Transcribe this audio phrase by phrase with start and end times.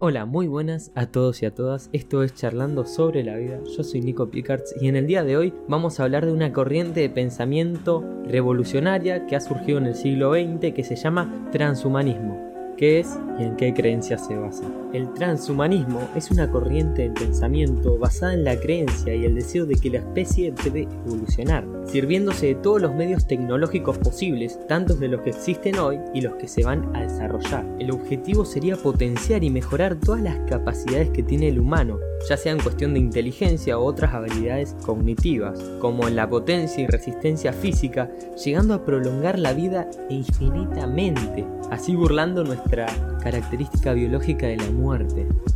[0.00, 1.90] Hola, muy buenas a todos y a todas.
[1.92, 3.58] Esto es Charlando sobre la vida.
[3.76, 6.52] Yo soy Nico Picards y en el día de hoy vamos a hablar de una
[6.52, 12.38] corriente de pensamiento revolucionaria que ha surgido en el siglo XX que se llama transhumanismo.
[12.76, 14.62] ¿Qué es y en qué creencias se basa?
[14.94, 19.74] El transhumanismo es una corriente de pensamiento basada en la creencia y el deseo de
[19.74, 25.20] que la especie debe evolucionar, sirviéndose de todos los medios tecnológicos posibles, tantos de los
[25.20, 27.66] que existen hoy y los que se van a desarrollar.
[27.78, 32.52] El objetivo sería potenciar y mejorar todas las capacidades que tiene el humano, ya sea
[32.52, 38.10] en cuestión de inteligencia o otras habilidades cognitivas, como en la potencia y resistencia física,
[38.42, 42.86] llegando a prolongar la vida infinitamente, así burlando nuestra
[43.22, 44.66] característica biológica de la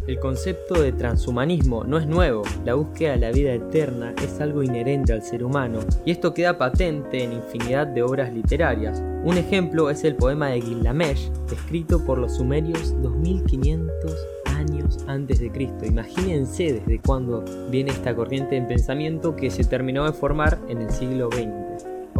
[0.07, 4.65] El concepto de transhumanismo no es nuevo, la búsqueda de la vida eterna es algo
[4.65, 9.01] inherente al ser humano, y esto queda patente en infinidad de obras literarias.
[9.25, 13.93] Un ejemplo es el poema de Gilgamesh, escrito por los sumerios 2500
[14.47, 15.87] años antes de Cristo.
[15.87, 20.91] Imagínense desde cuándo viene esta corriente de pensamiento que se terminó de formar en el
[20.91, 21.62] siglo XX.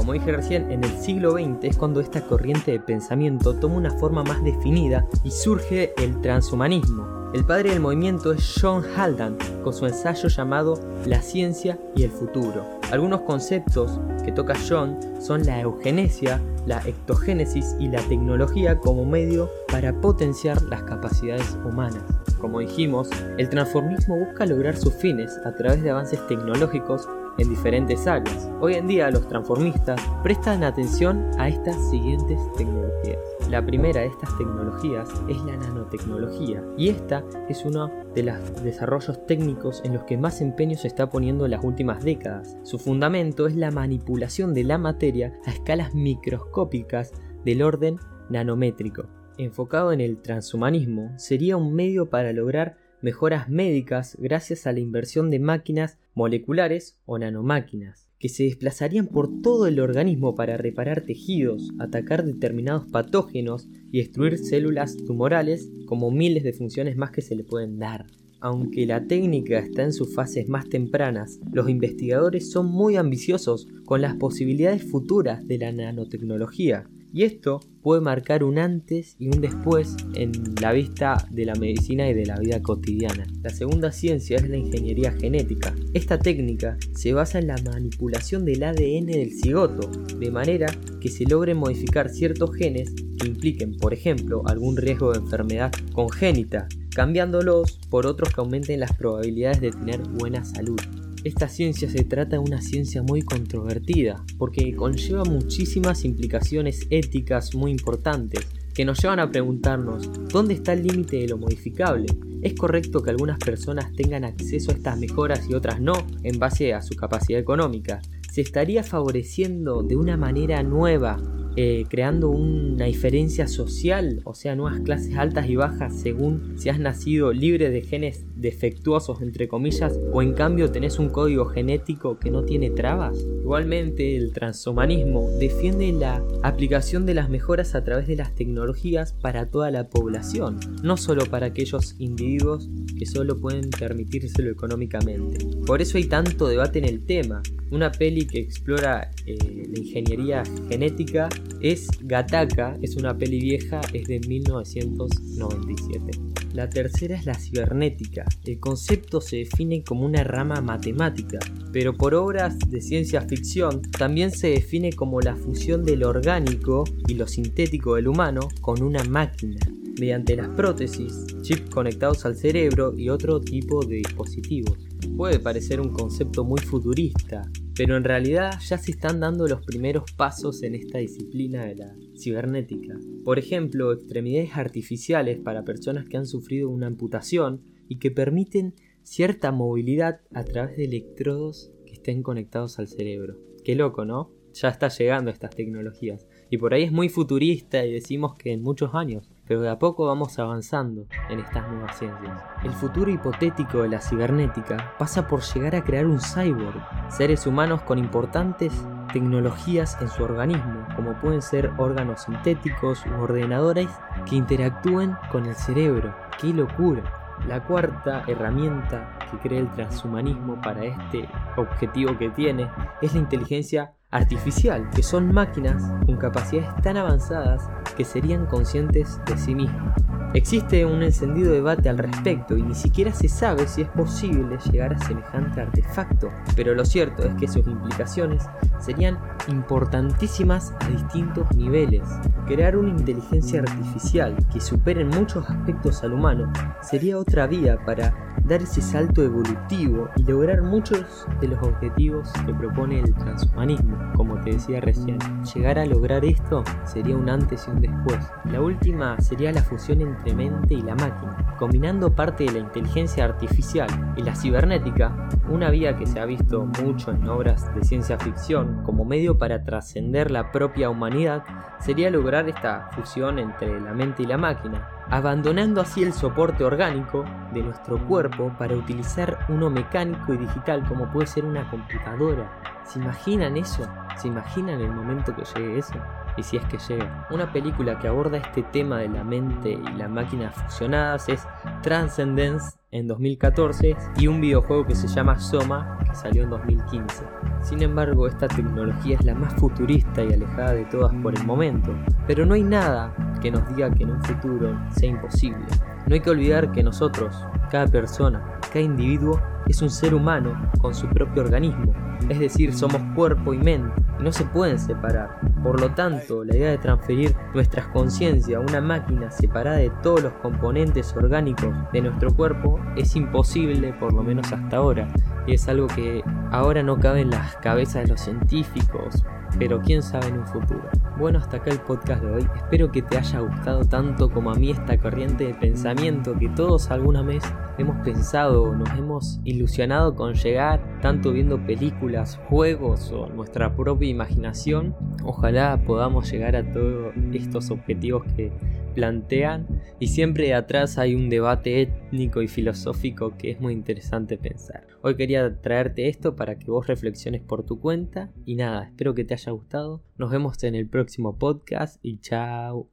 [0.03, 3.93] Como dije recién, en el siglo XX es cuando esta corriente de pensamiento toma una
[3.93, 7.31] forma más definida y surge el transhumanismo.
[7.33, 10.75] El padre del movimiento es John Haldan, con su ensayo llamado
[11.07, 12.67] La ciencia y el futuro.
[12.91, 19.51] Algunos conceptos que toca John son la eugenesia, la ectogénesis y la tecnología como medio
[19.69, 22.03] para potenciar las capacidades humanas.
[22.41, 23.09] Como dijimos,
[23.39, 28.51] el transformismo busca lograr sus fines a través de avances tecnológicos en diferentes áreas.
[28.61, 33.19] Hoy en día los transformistas prestan atención a estas siguientes tecnologías.
[33.51, 39.27] La primera de estas tecnologías es la nanotecnología y esta es uno de los desarrollos
[39.27, 42.57] técnicos en los que más empeño se está poniendo en las últimas décadas.
[42.63, 47.13] Su fundamento es la manipulación de la materia a escalas microscópicas
[47.45, 47.99] del orden
[48.31, 49.09] nanométrico
[49.39, 55.31] enfocado en el transhumanismo, sería un medio para lograr mejoras médicas gracias a la inversión
[55.31, 61.71] de máquinas moleculares o nanomáquinas, que se desplazarían por todo el organismo para reparar tejidos,
[61.79, 67.45] atacar determinados patógenos y destruir células tumorales, como miles de funciones más que se le
[67.45, 68.07] pueden dar.
[68.41, 74.03] Aunque la técnica está en sus fases más tempranas, los investigadores son muy ambiciosos con
[74.03, 79.97] las posibilidades futuras de la nanotecnología, y esto puede marcar un antes y un después
[80.15, 83.27] en la vista de la medicina y de la vida cotidiana.
[83.43, 85.75] La segunda ciencia es la ingeniería genética.
[85.93, 90.67] Esta técnica se basa en la manipulación del ADN del cigoto, de manera
[91.01, 96.69] que se logren modificar ciertos genes que impliquen, por ejemplo, algún riesgo de enfermedad congénita,
[96.95, 100.81] cambiándolos por otros que aumenten las probabilidades de tener buena salud.
[101.25, 107.71] Esta ciencia se trata de una ciencia muy controvertida, porque conlleva muchísimas implicaciones éticas muy
[107.71, 108.45] importantes,
[108.75, 112.07] que nos llevan a preguntarnos, ¿dónde está el límite de lo modificable?
[112.43, 115.93] ¿Es correcto que algunas personas tengan acceso a estas mejoras y otras no,
[116.25, 118.03] en base a su capacidad económica?
[118.33, 121.19] ¿Se estaría favoreciendo de una manera nueva
[121.57, 126.79] eh, creando una diferencia social, o sea, nuevas clases altas y bajas según si has
[126.79, 132.31] nacido libre de genes defectuosos, entre comillas, o en cambio tenés un código genético que
[132.31, 133.19] no tiene trabas.
[133.19, 139.51] Igualmente, el transhumanismo defiende la aplicación de las mejoras a través de las tecnologías para
[139.51, 142.69] toda la población, no solo para aquellos individuos
[142.99, 145.47] que solo pueden permitírselo económicamente.
[145.67, 147.43] Por eso hay tanto debate en el tema.
[147.73, 151.31] Una peli que explora eh, la ingeniería genética
[151.63, 156.21] es Gataka, es una peli vieja, es de 1997.
[156.53, 158.27] La tercera es la cibernética.
[158.45, 161.39] El concepto se define como una rama matemática,
[161.73, 167.15] pero por obras de ciencia ficción también se define como la fusión del orgánico y
[167.15, 169.61] lo sintético del humano con una máquina
[169.99, 174.79] mediante las prótesis, chips conectados al cerebro y otro tipo de dispositivos.
[175.17, 177.43] Puede parecer un concepto muy futurista,
[177.77, 181.97] pero en realidad ya se están dando los primeros pasos en esta disciplina de la
[182.17, 182.99] cibernética.
[183.25, 189.53] Por ejemplo, extremidades artificiales para personas que han sufrido una amputación y que permiten cierta
[189.53, 193.39] movilidad a través de electrodos que estén conectados al cerebro.
[193.65, 194.31] Qué loco, ¿no?
[194.55, 196.27] Ya está llegando estas tecnologías.
[196.51, 199.79] Y por ahí es muy futurista y decimos que en muchos años pero de a
[199.79, 202.43] poco vamos avanzando en estas nuevas ciencias.
[202.65, 207.83] El futuro hipotético de la cibernética pasa por llegar a crear un cyborg, seres humanos
[207.83, 208.73] con importantes
[209.13, 213.91] tecnologías en su organismo, como pueden ser órganos sintéticos u ordenadores
[214.25, 216.15] que interactúen con el cerebro.
[216.41, 217.03] ¡Qué locura!
[217.47, 222.71] La cuarta herramienta que crea el transhumanismo para este objetivo que tiene
[223.01, 229.39] es la inteligencia artificial, que son máquinas con capacidades tan avanzadas que serían conscientes de
[229.39, 230.02] sí mismas.
[230.35, 234.95] Existe un encendido debate al respecto y ni siquiera se sabe si es posible llegar
[234.95, 238.43] a semejante artefacto, pero lo cierto es que sus implicaciones
[238.81, 239.19] serían
[239.49, 242.03] importantísimas a distintos niveles.
[242.47, 246.51] Crear una inteligencia artificial que supere en muchos aspectos al humano
[246.81, 252.55] sería otra vía para dar ese salto evolutivo y lograr muchos de los objetivos que
[252.55, 253.97] propone el transhumanismo.
[254.17, 255.19] Como te decía recién,
[255.55, 258.19] llegar a lograr esto sería un antes y un después.
[258.45, 263.25] La última sería la fusión entre mente y la máquina, combinando parte de la inteligencia
[263.25, 268.19] artificial y la cibernética, una vía que se ha visto mucho en obras de ciencia
[268.19, 271.43] ficción como medio para trascender la propia humanidad,
[271.83, 277.25] sería lograr esta fusión entre la mente y la máquina, abandonando así el soporte orgánico
[277.53, 282.51] de nuestro cuerpo para utilizar uno mecánico y digital como puede ser una computadora.
[282.85, 283.87] ¿Se imaginan eso?
[284.17, 285.95] ¿Se imaginan el momento que llegue eso?
[286.37, 287.27] Y si es que llega.
[287.31, 291.47] Una película que aborda este tema de la mente y la máquina fusionadas es
[291.83, 297.25] Transcendence en 2014 y un videojuego que se llama Soma que salió en 2015.
[297.63, 301.95] Sin embargo, esta tecnología es la más futurista y alejada de todas por el momento,
[302.27, 305.65] pero no hay nada que nos diga que en un futuro sea imposible.
[306.07, 307.35] No hay que olvidar que nosotros,
[307.71, 311.95] cada persona, cada individuo, es un ser humano con su propio organismo,
[312.29, 315.41] es decir, somos cuerpo y mente, no se pueden separar.
[315.63, 320.23] Por lo tanto, la idea de transferir nuestras conciencias a una máquina separada de todos
[320.23, 325.09] los componentes orgánicos de nuestro cuerpo es imposible, por lo menos hasta ahora,
[325.47, 329.25] y es algo que ahora no cabe en las cabezas de los científicos,
[329.59, 330.89] pero quién sabe en un futuro.
[331.19, 332.47] Bueno, hasta acá el podcast de hoy.
[332.57, 336.91] Espero que te haya gustado tanto como a mí esta corriente de pensamiento que todos
[336.91, 337.45] alguna vez
[337.79, 344.95] hemos pensado, nos hemos ilusionado con llegar, tanto viendo películas, juegos o nuestra propia imaginación.
[345.25, 348.53] Ojalá podamos llegar a todos estos objetivos que
[348.95, 349.67] plantean
[349.99, 354.87] y siempre atrás hay un debate étnico y filosófico que es muy interesante pensar.
[355.03, 359.25] Hoy quería traerte esto para que vos reflexiones por tu cuenta y nada, espero que
[359.25, 360.03] te haya gustado.
[360.17, 362.91] Nos vemos en el próximo podcast y chao.